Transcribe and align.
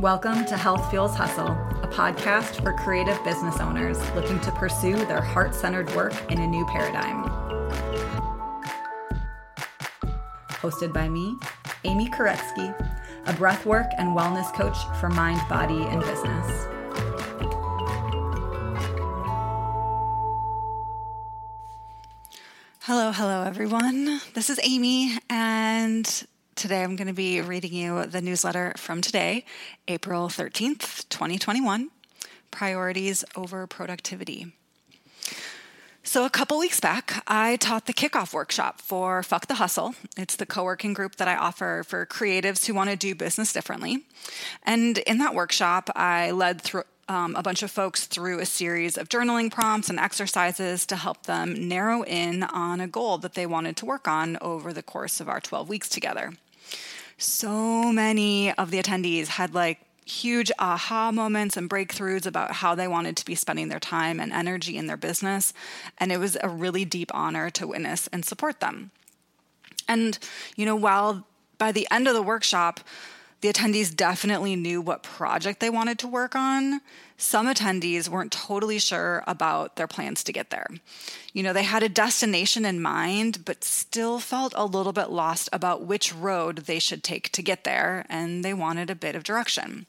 Welcome 0.00 0.44
to 0.44 0.56
Health 0.56 0.90
Fuels 0.90 1.16
Hustle, 1.16 1.48
a 1.48 1.88
podcast 1.88 2.62
for 2.62 2.72
creative 2.72 3.18
business 3.24 3.58
owners 3.58 3.98
looking 4.12 4.38
to 4.42 4.52
pursue 4.52 4.94
their 4.94 5.20
heart 5.20 5.56
centered 5.56 5.92
work 5.96 6.14
in 6.30 6.38
a 6.38 6.46
new 6.46 6.64
paradigm. 6.66 7.24
Hosted 10.50 10.92
by 10.92 11.08
me, 11.08 11.34
Amy 11.82 12.08
Koretsky, 12.10 12.72
a 13.26 13.32
breathwork 13.32 13.90
and 13.98 14.16
wellness 14.16 14.54
coach 14.54 14.76
for 15.00 15.08
mind, 15.08 15.40
body, 15.48 15.82
and 15.82 16.00
business. 16.02 16.66
Hello, 22.82 23.10
hello, 23.10 23.42
everyone. 23.42 24.20
This 24.34 24.48
is 24.48 24.60
Amy, 24.62 25.18
and 25.28 26.24
today 26.58 26.82
I'm 26.82 26.96
going 26.96 27.06
to 27.06 27.14
be 27.14 27.40
reading 27.40 27.72
you 27.72 28.04
the 28.04 28.20
newsletter 28.20 28.72
from 28.76 29.00
today, 29.00 29.44
April 29.86 30.28
13th, 30.28 31.08
2021 31.08 31.88
Priorities 32.50 33.24
over 33.36 33.68
Productivity. 33.68 34.52
So, 36.02 36.24
a 36.24 36.30
couple 36.30 36.58
weeks 36.58 36.80
back, 36.80 37.22
I 37.28 37.56
taught 37.56 37.86
the 37.86 37.92
kickoff 37.92 38.34
workshop 38.34 38.80
for 38.80 39.22
Fuck 39.22 39.46
the 39.46 39.54
Hustle. 39.54 39.94
It's 40.16 40.34
the 40.34 40.46
co 40.46 40.64
working 40.64 40.94
group 40.94 41.14
that 41.16 41.28
I 41.28 41.36
offer 41.36 41.84
for 41.86 42.04
creatives 42.06 42.66
who 42.66 42.74
want 42.74 42.90
to 42.90 42.96
do 42.96 43.14
business 43.14 43.52
differently. 43.52 44.04
And 44.64 44.98
in 44.98 45.18
that 45.18 45.36
workshop, 45.36 45.90
I 45.94 46.32
led 46.32 46.60
through 46.60 46.82
um, 47.08 47.36
a 47.36 47.42
bunch 47.42 47.62
of 47.62 47.70
folks 47.70 48.06
through 48.06 48.40
a 48.40 48.46
series 48.46 48.98
of 48.98 49.08
journaling 49.08 49.52
prompts 49.52 49.90
and 49.90 50.00
exercises 50.00 50.86
to 50.86 50.96
help 50.96 51.22
them 51.26 51.68
narrow 51.68 52.02
in 52.02 52.42
on 52.42 52.80
a 52.80 52.88
goal 52.88 53.18
that 53.18 53.34
they 53.34 53.46
wanted 53.46 53.76
to 53.76 53.86
work 53.86 54.08
on 54.08 54.36
over 54.40 54.72
the 54.72 54.82
course 54.82 55.20
of 55.20 55.28
our 55.28 55.40
12 55.40 55.68
weeks 55.68 55.88
together. 55.88 56.32
So 57.16 57.92
many 57.92 58.52
of 58.52 58.70
the 58.70 58.80
attendees 58.80 59.26
had 59.26 59.54
like 59.54 59.80
huge 60.04 60.50
aha 60.58 61.12
moments 61.12 61.56
and 61.56 61.68
breakthroughs 61.68 62.26
about 62.26 62.52
how 62.52 62.74
they 62.74 62.88
wanted 62.88 63.16
to 63.16 63.24
be 63.24 63.34
spending 63.34 63.68
their 63.68 63.80
time 63.80 64.20
and 64.20 64.32
energy 64.32 64.76
in 64.76 64.86
their 64.86 64.96
business. 64.96 65.52
And 65.98 66.10
it 66.10 66.18
was 66.18 66.36
a 66.42 66.48
really 66.48 66.84
deep 66.84 67.10
honor 67.12 67.50
to 67.50 67.66
witness 67.66 68.08
and 68.12 68.24
support 68.24 68.60
them. 68.60 68.90
And, 69.86 70.18
you 70.56 70.64
know, 70.64 70.76
while 70.76 71.26
by 71.58 71.72
the 71.72 71.88
end 71.90 72.08
of 72.08 72.14
the 72.14 72.22
workshop, 72.22 72.80
the 73.40 73.52
attendees 73.52 73.94
definitely 73.94 74.56
knew 74.56 74.80
what 74.80 75.02
project 75.02 75.60
they 75.60 75.70
wanted 75.70 75.98
to 76.00 76.08
work 76.08 76.34
on. 76.34 76.80
Some 77.16 77.46
attendees 77.46 78.08
weren't 78.08 78.32
totally 78.32 78.78
sure 78.78 79.22
about 79.26 79.76
their 79.76 79.86
plans 79.86 80.24
to 80.24 80.32
get 80.32 80.50
there. 80.50 80.66
You 81.32 81.42
know, 81.42 81.52
they 81.52 81.62
had 81.62 81.82
a 81.82 81.88
destination 81.88 82.64
in 82.64 82.82
mind, 82.82 83.44
but 83.44 83.62
still 83.62 84.18
felt 84.18 84.52
a 84.56 84.64
little 84.64 84.92
bit 84.92 85.10
lost 85.10 85.48
about 85.52 85.84
which 85.84 86.14
road 86.14 86.58
they 86.66 86.78
should 86.78 87.04
take 87.04 87.30
to 87.32 87.42
get 87.42 87.64
there, 87.64 88.04
and 88.08 88.44
they 88.44 88.54
wanted 88.54 88.90
a 88.90 88.94
bit 88.94 89.14
of 89.14 89.24
direction. 89.24 89.86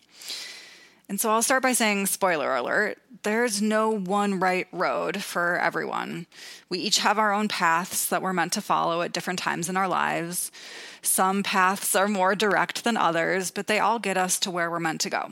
And 1.09 1.19
so 1.19 1.31
I'll 1.31 1.41
start 1.41 1.63
by 1.63 1.73
saying 1.73 2.05
spoiler 2.05 2.55
alert 2.55 2.99
there's 3.23 3.61
no 3.61 3.89
one 3.89 4.39
right 4.39 4.67
road 4.71 5.21
for 5.21 5.59
everyone. 5.59 6.25
We 6.69 6.79
each 6.79 6.99
have 6.99 7.19
our 7.19 7.33
own 7.33 7.49
paths 7.49 8.05
that 8.05 8.21
we're 8.21 8.31
meant 8.31 8.53
to 8.53 8.61
follow 8.61 9.01
at 9.01 9.11
different 9.11 9.39
times 9.39 9.67
in 9.67 9.75
our 9.75 9.89
lives. 9.89 10.53
Some 11.01 11.43
paths 11.43 11.95
are 11.95 12.07
more 12.07 12.33
direct 12.33 12.85
than 12.85 12.95
others, 12.95 13.51
but 13.51 13.67
they 13.67 13.79
all 13.79 13.99
get 13.99 14.15
us 14.15 14.39
to 14.39 14.51
where 14.51 14.71
we're 14.71 14.79
meant 14.79 15.01
to 15.01 15.09
go. 15.09 15.31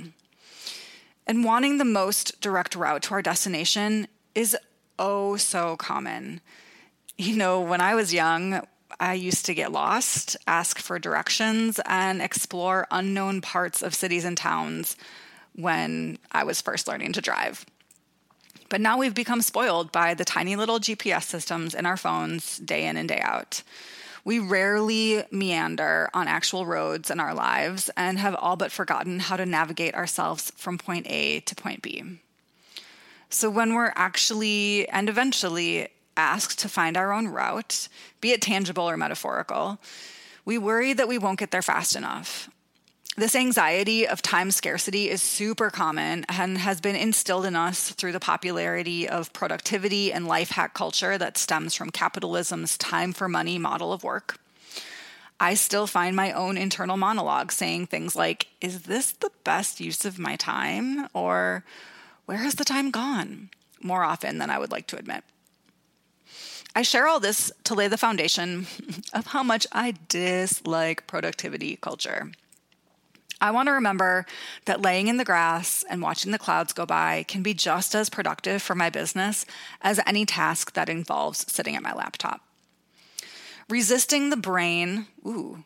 And 1.26 1.46
wanting 1.46 1.78
the 1.78 1.86
most 1.86 2.42
direct 2.42 2.76
route 2.76 3.04
to 3.04 3.14
our 3.14 3.22
destination 3.22 4.08
is 4.36 4.58
oh 5.00 5.38
so 5.38 5.78
common. 5.78 6.42
You 7.18 7.38
know, 7.38 7.62
when 7.62 7.80
I 7.80 7.96
was 7.96 8.14
young, 8.14 8.68
I 9.00 9.14
used 9.14 9.46
to 9.46 9.54
get 9.54 9.72
lost, 9.72 10.36
ask 10.46 10.80
for 10.80 11.00
directions, 11.00 11.80
and 11.86 12.22
explore 12.22 12.86
unknown 12.92 13.40
parts 13.40 13.82
of 13.82 13.96
cities 13.96 14.26
and 14.26 14.36
towns 14.38 14.98
when 15.58 16.18
I 16.32 16.46
was 16.46 16.62
first 16.62 16.88
learning 16.88 17.14
to 17.14 17.22
drive. 17.22 17.66
But 18.70 18.82
now 18.82 18.98
we've 18.98 19.14
become 19.14 19.42
spoiled 19.42 19.92
by 19.92 20.14
the 20.14 20.26
tiny 20.26 20.56
little 20.56 20.80
GPS 20.80 21.24
systems 21.24 21.74
in 21.74 21.86
our 21.86 21.98
phones 21.98 22.58
day 22.60 22.86
in 22.86 22.96
and 22.96 23.10
day 23.10 23.20
out. 23.22 23.64
We 24.24 24.40
rarely 24.40 25.24
meander 25.32 26.10
on 26.14 26.28
actual 26.28 26.66
roads 26.66 27.10
in 27.10 27.20
our 27.20 27.34
lives 27.34 27.90
and 27.96 28.20
have 28.20 28.36
all 28.36 28.58
but 28.58 28.74
forgotten 28.74 29.20
how 29.20 29.38
to 29.38 29.46
navigate 29.46 29.96
ourselves 29.96 30.52
from 30.58 30.78
point 30.78 31.08
A 31.10 31.40
to 31.42 31.56
point 31.56 31.82
B. 31.82 32.20
So, 33.30 33.50
when 33.50 33.74
we're 33.74 33.94
actually 33.96 34.88
and 34.90 35.08
eventually 35.10 35.88
asked 36.18 36.60
to 36.60 36.70
find 36.70 36.98
our 36.98 37.14
own 37.14 37.28
route, 37.28 37.88
be 38.20 38.32
it 38.32 38.42
tangible 38.42 38.90
or 38.90 38.98
metaphorical, 38.98 39.80
we 40.44 40.58
worry 40.58 40.94
that 40.94 41.08
we 41.08 41.18
won't 41.18 41.40
get 41.40 41.52
there 41.52 41.62
fast 41.62 41.96
enough. 41.96 42.50
This 43.20 43.36
anxiety 43.36 44.08
of 44.08 44.22
time 44.22 44.52
scarcity 44.52 45.10
is 45.10 45.24
super 45.24 45.72
common 45.72 46.24
and 46.30 46.56
has 46.60 46.80
been 46.80 46.96
instilled 46.96 47.46
in 47.46 47.56
us 47.56 47.90
through 47.94 48.12
the 48.12 48.20
popularity 48.20 49.10
of 49.10 49.34
productivity 49.34 50.14
and 50.14 50.28
life 50.28 50.52
hack 50.52 50.76
culture 50.76 51.18
that 51.18 51.36
stems 51.36 51.74
from 51.74 51.90
capitalism's 51.90 52.78
time 52.78 53.14
for 53.14 53.28
money 53.28 53.58
model 53.58 53.92
of 53.92 54.04
work. 54.04 54.38
I 55.40 55.56
still 55.56 55.88
find 55.88 56.16
my 56.16 56.32
own 56.32 56.58
internal 56.58 56.96
monologue 56.96 57.52
saying 57.52 57.88
things 57.88 58.16
like, 58.16 58.50
Is 58.62 58.84
this 58.84 59.14
the 59.14 59.32
best 59.44 59.80
use 59.80 60.06
of 60.06 60.20
my 60.20 60.36
time? 60.36 61.08
Or 61.16 61.64
Where 62.28 62.38
has 62.38 62.54
the 62.54 62.66
time 62.66 62.92
gone? 62.92 63.50
more 63.82 64.04
often 64.04 64.38
than 64.38 64.52
I 64.52 64.60
would 64.60 64.72
like 64.72 64.86
to 64.88 64.98
admit. 64.98 65.24
I 66.76 66.84
share 66.84 67.08
all 67.08 67.20
this 67.20 67.52
to 67.64 67.74
lay 67.74 67.88
the 67.88 67.98
foundation 67.98 68.68
of 69.14 69.28
how 69.28 69.42
much 69.42 69.66
I 69.72 69.96
dislike 70.08 71.08
productivity 71.08 71.78
culture. 71.78 72.32
I 73.40 73.52
want 73.52 73.68
to 73.68 73.74
remember 73.74 74.26
that 74.66 74.82
laying 74.82 75.08
in 75.08 75.18
the 75.18 75.26
grass 75.26 75.86
and 75.90 76.02
watching 76.02 76.32
the 76.32 76.40
clouds 76.40 76.74
go 76.74 76.86
by 76.86 77.24
can 77.28 77.44
be 77.44 77.54
just 77.54 77.94
as 77.94 78.10
productive 78.10 78.62
for 78.62 78.74
my 78.74 78.90
business 78.90 79.46
as 79.82 80.00
any 80.08 80.26
task 80.26 80.74
that 80.74 80.90
involves 80.90 81.52
sitting 81.52 81.76
at 81.76 81.84
my 81.84 81.94
laptop. 81.94 82.42
Resisting 83.70 84.30
the 84.30 84.38
brain, 84.38 85.08
ooh, 85.26 85.64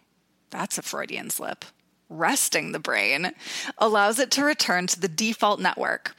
that's 0.50 0.78
a 0.78 0.82
Freudian 0.82 1.30
slip. 1.30 1.64
Resting 2.10 2.74
the 2.74 2.80
brain 2.80 3.32
allows 3.78 4.20
it 4.20 4.32
to 4.32 4.44
return 4.44 4.88
to 4.88 5.00
the 5.00 5.08
default 5.08 5.62
network. 5.62 6.16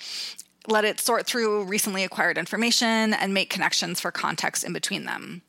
Let 0.69 0.87
it 0.87 1.01
sort 1.01 1.27
through 1.27 1.65
recently 1.65 2.03
acquired 2.03 2.39
information 2.39 3.13
and 3.13 3.35
make 3.35 3.51
connections 3.51 4.01
for 4.01 4.11
context 4.11 4.65
in 4.65 4.73
between 4.73 5.05
them 5.05 5.43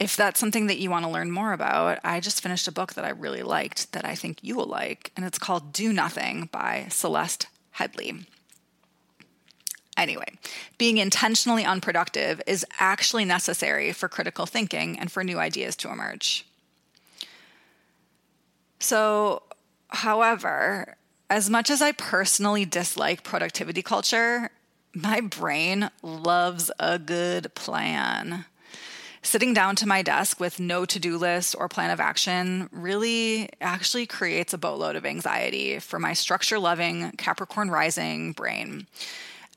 if 0.00 0.16
that's 0.16 0.40
something 0.40 0.66
that 0.66 0.78
you 0.78 0.90
want 0.90 1.04
to 1.04 1.10
learn 1.10 1.30
more 1.30 1.52
about, 1.52 2.00
I 2.02 2.20
just 2.20 2.42
finished 2.42 2.66
a 2.66 2.72
book 2.72 2.94
that 2.94 3.04
I 3.04 3.10
really 3.10 3.42
liked 3.42 3.92
that 3.92 4.06
I 4.06 4.14
think 4.14 4.38
you 4.40 4.56
will 4.56 4.66
like, 4.66 5.12
and 5.14 5.26
it's 5.26 5.38
called 5.38 5.74
Do 5.74 5.92
Nothing 5.92 6.48
by 6.50 6.86
Celeste 6.88 7.46
Headlee. 7.76 8.24
Anyway, 9.98 10.38
being 10.78 10.96
intentionally 10.96 11.66
unproductive 11.66 12.40
is 12.46 12.64
actually 12.78 13.26
necessary 13.26 13.92
for 13.92 14.08
critical 14.08 14.46
thinking 14.46 14.98
and 14.98 15.12
for 15.12 15.22
new 15.22 15.38
ideas 15.38 15.76
to 15.76 15.90
emerge. 15.90 16.46
So, 18.78 19.42
however, 19.88 20.96
as 21.28 21.50
much 21.50 21.68
as 21.68 21.82
I 21.82 21.92
personally 21.92 22.64
dislike 22.64 23.22
productivity 23.22 23.82
culture, 23.82 24.50
my 24.94 25.20
brain 25.20 25.90
loves 26.02 26.70
a 26.80 26.98
good 26.98 27.54
plan. 27.54 28.46
Sitting 29.22 29.52
down 29.52 29.76
to 29.76 29.86
my 29.86 30.02
desk 30.02 30.40
with 30.40 30.58
no 30.58 30.86
to 30.86 30.98
do 30.98 31.18
list 31.18 31.54
or 31.58 31.68
plan 31.68 31.90
of 31.90 32.00
action 32.00 32.68
really 32.72 33.50
actually 33.60 34.06
creates 34.06 34.54
a 34.54 34.58
boatload 34.58 34.96
of 34.96 35.04
anxiety 35.04 35.78
for 35.78 35.98
my 35.98 36.14
structure 36.14 36.58
loving 36.58 37.12
Capricorn 37.12 37.70
rising 37.70 38.32
brain. 38.32 38.86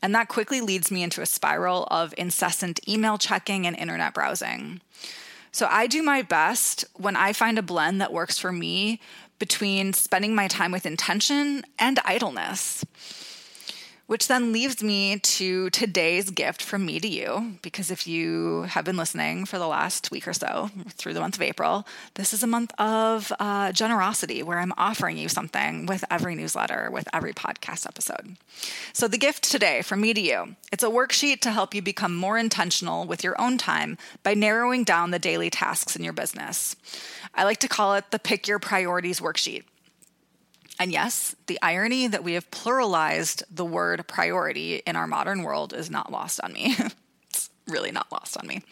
And 0.01 0.13
that 0.16 0.28
quickly 0.28 0.59
leads 0.59 0.91
me 0.91 1.01
into 1.01 1.22
a 1.22 1.25
spiral 1.25 1.88
of 1.90 2.13
incessant 2.18 2.88
email 2.89 3.18
checking 3.18 3.65
and 3.65 3.75
internet 3.77 4.13
browsing. 4.13 4.81
So 5.54 5.68
I 5.69 5.88
do 5.88 6.04
my 6.04 6.24
best 6.24 6.83
when 6.95 7.16
I 7.16 7.31
find 7.31 7.57
a 7.57 7.63
blend 7.63 8.01
that 8.01 8.12
works 8.12 8.38
for 8.38 8.51
me 8.51 9.00
between 9.39 9.94
spending 9.94 10.36
my 10.36 10.50
time 10.50 10.71
with 10.71 10.86
intention 10.86 11.63
and 11.80 12.00
idleness. 12.04 12.83
Which 14.06 14.28
then 14.28 14.52
leaves 14.52 14.84
me 14.84 15.18
to 15.18 15.70
today's 15.70 16.30
gift 16.30 16.62
from 16.62 16.86
me 16.86 17.00
to 17.00 17.08
you. 17.08 17.56
Because 17.62 17.90
if 17.90 18.06
you 18.06 18.64
have 18.64 18.84
been 18.84 18.98
listening 18.98 19.46
for 19.46 19.58
the 19.58 19.68
last 19.68 20.12
week 20.12 20.28
or 20.28 20.34
so 20.34 20.70
through 20.90 21.14
the 21.14 21.22
month 21.22 21.36
of 21.36 21.42
April, 21.42 21.88
this 22.16 22.34
is 22.34 22.44
a 22.44 22.48
month 22.48 22.74
of 22.78 23.32
uh, 23.40 23.72
generosity 23.72 24.44
where 24.44 24.60
I'm 24.60 24.74
offering 24.78 25.18
you 25.18 25.30
something 25.30 25.86
with 25.86 26.04
every 26.12 26.36
newsletter, 26.36 26.90
with 26.92 27.08
every 27.14 27.34
podcast 27.34 27.88
episode. 27.88 28.36
So, 28.92 29.08
the 29.08 29.18
gift 29.18 29.50
today 29.50 29.82
from 29.82 30.02
me 30.02 30.14
to 30.14 30.22
you 30.22 30.56
it's 30.72 30.84
a 30.84 30.88
worksheet 30.88 31.40
to 31.42 31.52
help 31.52 31.74
you 31.74 31.82
become 31.82 32.16
more 32.16 32.38
intentional 32.38 33.06
with 33.06 33.24
your 33.24 33.40
own 33.40 33.58
time 33.58 33.98
by 34.22 34.34
narrowing 34.34 34.84
down 34.84 35.12
the 35.12 35.20
daily 35.20 35.50
tasks 35.50 35.96
in 35.96 36.04
your 36.04 36.14
business. 36.14 36.76
I 37.34 37.46
like 37.46 37.60
to 37.60 37.68
call 37.70 37.96
it 37.96 38.12
the 38.12 38.20
Pick 38.20 38.48
Your 38.48 38.60
Priorities 38.60 39.20
worksheet. 39.20 39.64
And 40.80 40.92
yes, 40.92 41.36
the 41.48 41.60
irony 41.62 42.08
that 42.08 42.24
we 42.24 42.34
have 42.34 42.50
pluralized 42.52 43.44
the 43.50 43.66
word 43.66 44.08
priority 44.08 44.81
in 44.88 44.96
our 44.96 45.08
modern 45.08 45.44
world 45.44 45.74
is 45.74 45.90
not 45.90 46.12
lost 46.12 46.40
on 46.42 46.54
me. 46.54 46.75
it's 47.30 47.50
really 47.68 47.92
not 47.92 48.12
lost 48.12 48.38
on 48.38 48.48
me. 48.48 48.64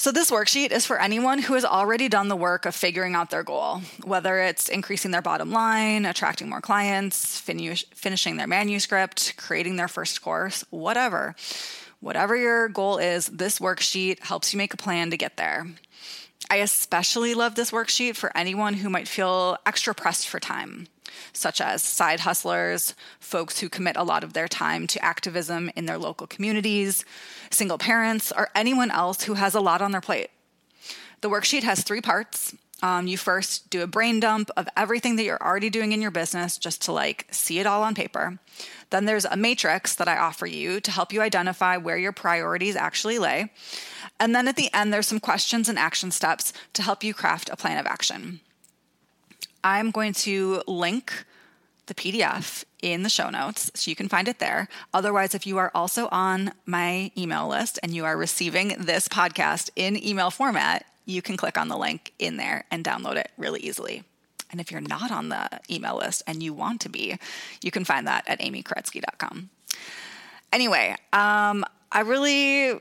So, 0.00 0.12
this 0.12 0.30
worksheet 0.30 0.70
is 0.70 0.86
for 0.86 1.00
anyone 1.00 1.40
who 1.40 1.54
has 1.54 1.64
already 1.64 2.08
done 2.08 2.28
the 2.28 2.36
work 2.36 2.66
of 2.66 2.74
figuring 2.76 3.16
out 3.16 3.30
their 3.30 3.42
goal, 3.42 3.82
whether 4.04 4.38
it's 4.38 4.68
increasing 4.68 5.10
their 5.10 5.22
bottom 5.22 5.50
line, 5.50 6.06
attracting 6.06 6.48
more 6.48 6.60
clients, 6.60 7.40
finish, 7.40 7.84
finishing 7.94 8.36
their 8.36 8.46
manuscript, 8.46 9.34
creating 9.36 9.74
their 9.74 9.88
first 9.88 10.22
course, 10.22 10.64
whatever. 10.70 11.34
Whatever 11.98 12.36
your 12.36 12.68
goal 12.68 12.98
is, 12.98 13.26
this 13.26 13.58
worksheet 13.58 14.20
helps 14.20 14.52
you 14.52 14.58
make 14.58 14.72
a 14.72 14.76
plan 14.76 15.10
to 15.10 15.16
get 15.16 15.36
there. 15.36 15.66
I 16.50 16.56
especially 16.56 17.34
love 17.34 17.54
this 17.54 17.70
worksheet 17.70 18.16
for 18.16 18.34
anyone 18.36 18.74
who 18.74 18.88
might 18.88 19.06
feel 19.06 19.58
extra 19.66 19.94
pressed 19.94 20.28
for 20.28 20.40
time, 20.40 20.86
such 21.34 21.60
as 21.60 21.82
side 21.82 22.20
hustlers, 22.20 22.94
folks 23.20 23.60
who 23.60 23.68
commit 23.68 23.96
a 23.96 24.02
lot 24.02 24.24
of 24.24 24.32
their 24.32 24.48
time 24.48 24.86
to 24.88 25.04
activism 25.04 25.70
in 25.76 25.84
their 25.84 25.98
local 25.98 26.26
communities, 26.26 27.04
single 27.50 27.76
parents, 27.76 28.32
or 28.32 28.48
anyone 28.54 28.90
else 28.90 29.24
who 29.24 29.34
has 29.34 29.54
a 29.54 29.60
lot 29.60 29.82
on 29.82 29.92
their 29.92 30.00
plate. 30.00 30.30
The 31.20 31.28
worksheet 31.28 31.64
has 31.64 31.82
three 31.82 32.00
parts. 32.00 32.54
Um, 32.82 33.08
you 33.08 33.18
first 33.18 33.70
do 33.70 33.82
a 33.82 33.88
brain 33.88 34.20
dump 34.20 34.50
of 34.56 34.68
everything 34.76 35.16
that 35.16 35.24
you're 35.24 35.42
already 35.42 35.68
doing 35.68 35.92
in 35.92 36.00
your 36.00 36.12
business 36.12 36.58
just 36.58 36.82
to 36.82 36.92
like 36.92 37.26
see 37.30 37.58
it 37.58 37.66
all 37.66 37.82
on 37.82 37.94
paper. 37.94 38.38
Then 38.90 39.04
there's 39.04 39.24
a 39.24 39.36
matrix 39.36 39.94
that 39.96 40.08
I 40.08 40.16
offer 40.16 40.46
you 40.46 40.80
to 40.80 40.90
help 40.90 41.12
you 41.12 41.20
identify 41.20 41.76
where 41.76 41.98
your 41.98 42.12
priorities 42.12 42.76
actually 42.76 43.18
lay. 43.18 43.50
And 44.20 44.34
then 44.34 44.48
at 44.48 44.56
the 44.56 44.72
end, 44.72 44.92
there's 44.92 45.08
some 45.08 45.20
questions 45.20 45.68
and 45.68 45.78
action 45.78 46.10
steps 46.10 46.52
to 46.74 46.82
help 46.82 47.02
you 47.02 47.14
craft 47.14 47.50
a 47.52 47.56
plan 47.56 47.78
of 47.78 47.86
action. 47.86 48.40
I'm 49.64 49.90
going 49.90 50.12
to 50.14 50.62
link 50.66 51.24
the 51.86 51.94
PDF 51.94 52.64
in 52.80 53.02
the 53.02 53.08
show 53.08 53.30
notes 53.30 53.70
so 53.74 53.90
you 53.90 53.96
can 53.96 54.08
find 54.08 54.28
it 54.28 54.38
there. 54.38 54.68
Otherwise, 54.94 55.34
if 55.34 55.46
you 55.46 55.58
are 55.58 55.72
also 55.74 56.08
on 56.12 56.52
my 56.64 57.10
email 57.16 57.48
list 57.48 57.78
and 57.82 57.94
you 57.94 58.04
are 58.04 58.16
receiving 58.16 58.76
this 58.78 59.08
podcast 59.08 59.70
in 59.74 60.02
email 60.02 60.30
format, 60.30 60.86
you 61.08 61.22
can 61.22 61.36
click 61.36 61.58
on 61.58 61.68
the 61.68 61.76
link 61.76 62.12
in 62.18 62.36
there 62.36 62.64
and 62.70 62.84
download 62.84 63.16
it 63.16 63.30
really 63.38 63.60
easily. 63.60 64.04
And 64.50 64.60
if 64.60 64.70
you're 64.70 64.80
not 64.80 65.10
on 65.10 65.30
the 65.30 65.48
email 65.70 65.96
list 65.96 66.22
and 66.26 66.42
you 66.42 66.52
want 66.52 66.82
to 66.82 66.88
be, 66.88 67.18
you 67.62 67.70
can 67.70 67.84
find 67.84 68.06
that 68.06 68.24
at 68.26 68.40
amykoretsky.com. 68.40 69.50
Anyway, 70.52 70.96
um, 71.12 71.64
I 71.90 72.00
really 72.00 72.80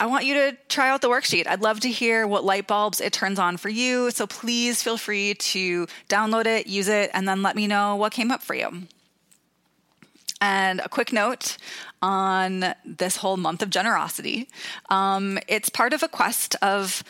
I 0.00 0.06
want 0.06 0.24
you 0.24 0.34
to 0.34 0.56
try 0.68 0.88
out 0.88 1.02
the 1.02 1.10
worksheet. 1.10 1.46
I'd 1.46 1.60
love 1.60 1.80
to 1.80 1.90
hear 1.90 2.26
what 2.26 2.42
light 2.42 2.66
bulbs 2.66 3.00
it 3.02 3.12
turns 3.12 3.38
on 3.38 3.58
for 3.58 3.68
you. 3.68 4.10
So 4.10 4.26
please 4.26 4.82
feel 4.82 4.96
free 4.96 5.34
to 5.34 5.86
download 6.08 6.46
it, 6.46 6.66
use 6.66 6.88
it, 6.88 7.10
and 7.12 7.28
then 7.28 7.42
let 7.42 7.54
me 7.54 7.66
know 7.66 7.96
what 7.96 8.12
came 8.12 8.30
up 8.30 8.42
for 8.42 8.54
you. 8.54 8.86
And 10.40 10.80
a 10.80 10.88
quick 10.88 11.12
note 11.12 11.58
on 12.00 12.74
this 12.82 13.16
whole 13.16 13.36
month 13.36 13.60
of 13.60 13.68
generosity. 13.68 14.48
Um, 14.88 15.38
it's 15.48 15.68
part 15.68 15.92
of 15.92 16.02
a 16.02 16.08
quest 16.08 16.56
of 16.62 17.04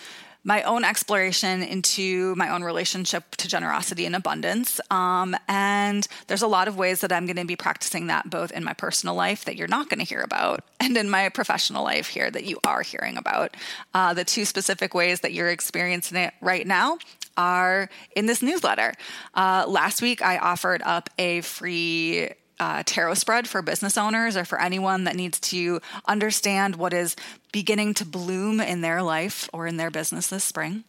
my 0.45 0.63
own 0.63 0.85
exploration 0.85 1.63
into 1.63 2.35
my 2.37 2.49
own 2.49 2.63
relationship 2.63 3.37
to 3.37 3.49
generosity 3.49 4.07
and 4.07 4.17
abundance. 4.17 4.81
Um, 4.91 5.37
and 5.49 6.07
there's 6.29 6.43
a 6.43 6.47
lot 6.47 6.69
of 6.69 6.77
ways 6.77 7.03
that 7.03 7.13
I'm 7.13 7.27
going 7.27 7.37
to 7.37 7.45
be 7.45 7.57
practicing 7.57 8.07
that 8.07 8.31
both 8.31 8.51
in 8.51 8.65
my 8.65 8.73
personal 8.73 9.15
life 9.15 9.45
that 9.45 9.57
you're 9.57 9.69
not 9.69 9.89
going 9.89 10.01
to 10.01 10.07
hear 10.07 10.23
about 10.23 10.65
and 10.81 10.97
in 10.97 11.11
my 11.11 11.29
professional 11.29 11.85
life 11.85 12.09
here 12.09 12.31
that 12.31 12.45
you 12.45 12.59
are 12.65 12.83
hearing 12.83 13.17
about. 13.17 13.57
Uh, 13.93 14.15
the 14.15 14.25
two 14.25 14.45
specific 14.45 14.95
ways 14.95 15.21
that 15.21 15.33
you're 15.33 15.51
experiencing 15.51 16.17
it 16.17 16.33
right 16.41 16.67
now 16.67 16.99
are 17.37 17.89
in 18.17 18.27
this 18.27 18.43
newsletter. 18.43 18.95
Uh, 19.35 19.65
last 19.69 20.03
week, 20.03 20.23
I 20.23 20.39
offered 20.39 20.83
up 20.85 21.11
a 21.19 21.43
free 21.43 22.31
uh, 22.61 22.83
tarot 22.85 23.15
spread 23.15 23.49
for 23.49 23.63
business 23.63 23.97
owners 23.97 24.37
or 24.37 24.45
for 24.45 24.61
anyone 24.61 25.05
that 25.05 25.17
needs 25.17 25.41
to 25.41 25.81
understand 26.07 26.77
what 26.77 26.93
is 26.93 27.17
beginning 27.53 27.95
to 27.95 28.05
bloom 28.05 28.61
in 28.61 28.81
their 28.81 29.03
life 29.03 29.49
or 29.53 29.67
in 29.67 29.77
their 29.77 29.91
business 29.91 30.29
this 30.29 30.45
spring. 30.45 30.85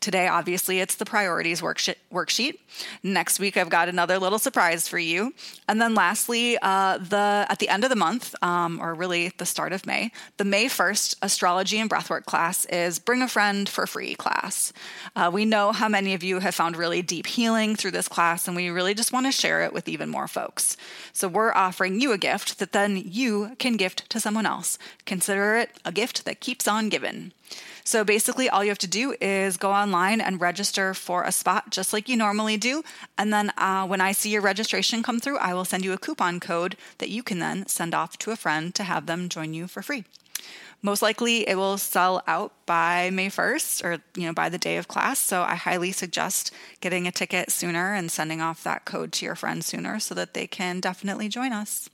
Today, 0.00 0.28
obviously, 0.28 0.78
it's 0.78 0.94
the 0.94 1.04
priorities 1.04 1.60
worksheet. 1.60 2.58
Next 3.02 3.40
week, 3.40 3.56
I've 3.56 3.68
got 3.68 3.88
another 3.88 4.20
little 4.20 4.38
surprise 4.38 4.86
for 4.86 4.98
you. 4.98 5.34
And 5.66 5.80
then, 5.80 5.96
lastly, 5.96 6.56
uh, 6.62 6.98
the 6.98 7.46
at 7.48 7.58
the 7.58 7.68
end 7.68 7.82
of 7.82 7.90
the 7.90 7.96
month, 7.96 8.32
um, 8.40 8.78
or 8.80 8.94
really 8.94 9.32
the 9.38 9.46
start 9.46 9.72
of 9.72 9.86
May, 9.86 10.12
the 10.36 10.44
May 10.44 10.66
1st 10.66 11.16
astrology 11.20 11.80
and 11.80 11.90
breathwork 11.90 12.26
class 12.26 12.64
is 12.66 13.00
Bring 13.00 13.22
a 13.22 13.28
Friend 13.28 13.68
for 13.68 13.88
Free 13.88 14.14
class. 14.14 14.72
Uh, 15.16 15.30
we 15.32 15.44
know 15.44 15.72
how 15.72 15.88
many 15.88 16.14
of 16.14 16.22
you 16.22 16.38
have 16.38 16.54
found 16.54 16.76
really 16.76 17.02
deep 17.02 17.26
healing 17.26 17.74
through 17.74 17.90
this 17.90 18.06
class, 18.06 18.46
and 18.46 18.56
we 18.56 18.68
really 18.68 18.94
just 18.94 19.12
want 19.12 19.26
to 19.26 19.32
share 19.32 19.62
it 19.62 19.72
with 19.72 19.88
even 19.88 20.08
more 20.08 20.28
folks. 20.28 20.76
So, 21.12 21.26
we're 21.26 21.52
offering 21.52 22.00
you 22.00 22.12
a 22.12 22.18
gift 22.18 22.60
that 22.60 22.70
then 22.70 23.02
you 23.04 23.56
can 23.58 23.76
gift 23.76 24.08
to 24.10 24.20
someone 24.20 24.46
else. 24.46 24.78
Consider 25.06 25.56
it 25.56 25.70
a 25.84 25.90
gift 26.00 26.24
that 26.24 26.40
keeps 26.46 26.68
on 26.68 26.88
giving. 26.88 27.32
So 27.82 28.04
basically, 28.04 28.48
all 28.48 28.62
you 28.62 28.70
have 28.70 28.86
to 28.86 28.96
do 29.02 29.16
is 29.20 29.56
go 29.56 29.70
online 29.72 30.20
and 30.20 30.40
register 30.40 30.94
for 30.94 31.24
a 31.24 31.32
spot 31.32 31.70
just 31.70 31.92
like 31.92 32.08
you 32.08 32.16
normally 32.16 32.56
do. 32.56 32.84
And 33.16 33.32
then 33.32 33.50
uh, 33.56 33.84
when 33.86 34.00
I 34.00 34.12
see 34.12 34.30
your 34.30 34.42
registration 34.42 35.02
come 35.02 35.20
through, 35.20 35.38
I 35.38 35.54
will 35.54 35.64
send 35.64 35.84
you 35.84 35.92
a 35.94 36.04
coupon 36.06 36.38
code 36.38 36.76
that 36.98 37.08
you 37.08 37.22
can 37.22 37.38
then 37.38 37.66
send 37.66 37.94
off 37.94 38.18
to 38.18 38.30
a 38.30 38.36
friend 38.36 38.74
to 38.74 38.84
have 38.84 39.06
them 39.06 39.28
join 39.28 39.54
you 39.54 39.66
for 39.66 39.82
free. 39.82 40.04
Most 40.82 41.02
likely, 41.02 41.48
it 41.48 41.56
will 41.56 41.78
sell 41.78 42.22
out 42.28 42.52
by 42.64 43.10
May 43.10 43.28
1st 43.28 43.84
or 43.84 43.92
you 44.14 44.26
know 44.26 44.32
by 44.32 44.48
the 44.48 44.58
day 44.68 44.76
of 44.76 44.86
class. 44.86 45.18
So 45.18 45.42
I 45.42 45.56
highly 45.56 45.90
suggest 45.90 46.52
getting 46.80 47.08
a 47.08 47.12
ticket 47.20 47.50
sooner 47.50 47.94
and 47.94 48.12
sending 48.12 48.40
off 48.40 48.62
that 48.62 48.84
code 48.84 49.10
to 49.14 49.24
your 49.24 49.34
friends 49.34 49.66
sooner 49.66 49.98
so 49.98 50.14
that 50.14 50.34
they 50.34 50.46
can 50.46 50.78
definitely 50.78 51.28
join 51.28 51.52
us. 51.52 51.90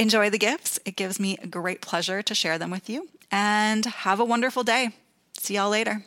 Enjoy 0.00 0.30
the 0.30 0.38
gifts. 0.38 0.80
It 0.86 0.96
gives 0.96 1.20
me 1.20 1.36
great 1.50 1.82
pleasure 1.82 2.22
to 2.22 2.34
share 2.34 2.56
them 2.56 2.70
with 2.70 2.88
you 2.88 3.10
and 3.30 3.84
have 3.84 4.18
a 4.18 4.24
wonderful 4.24 4.64
day. 4.64 4.92
See 5.36 5.56
y'all 5.56 5.68
later. 5.68 6.06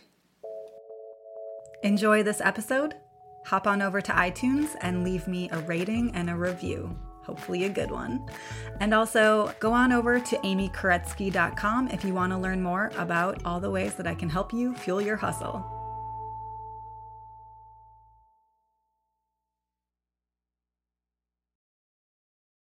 Enjoy 1.83 2.23
this 2.23 2.41
episode? 2.41 2.95
Hop 3.45 3.67
on 3.67 3.83
over 3.83 4.01
to 4.01 4.11
iTunes 4.11 4.75
and 4.81 5.03
leave 5.03 5.27
me 5.27 5.47
a 5.51 5.59
rating 5.59 6.09
and 6.15 6.31
a 6.31 6.35
review. 6.35 6.97
Hopefully, 7.21 7.65
a 7.65 7.69
good 7.69 7.91
one. 7.91 8.27
And 8.79 8.95
also, 8.95 9.53
go 9.59 9.71
on 9.71 9.91
over 9.91 10.19
to 10.19 10.37
amykoretsky.com 10.37 11.89
if 11.89 12.03
you 12.03 12.15
want 12.15 12.31
to 12.33 12.39
learn 12.39 12.63
more 12.63 12.91
about 12.97 13.45
all 13.45 13.59
the 13.59 13.69
ways 13.69 13.93
that 13.93 14.07
I 14.07 14.15
can 14.15 14.27
help 14.27 14.51
you 14.51 14.73
fuel 14.73 15.01
your 15.03 15.17
hustle. 15.17 15.72